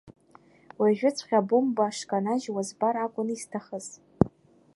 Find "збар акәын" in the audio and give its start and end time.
2.67-3.27